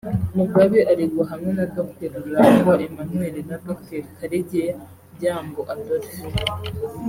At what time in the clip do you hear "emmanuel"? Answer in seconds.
2.87-3.35